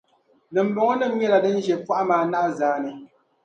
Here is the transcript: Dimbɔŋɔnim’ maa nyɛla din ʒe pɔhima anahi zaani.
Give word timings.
Dimbɔŋɔnim’ 0.53 1.11
maa 1.13 1.17
nyɛla 1.19 1.37
din 1.43 1.57
ʒe 1.65 1.73
pɔhima 1.85 2.15
anahi 2.23 2.49
zaani. 2.59 2.91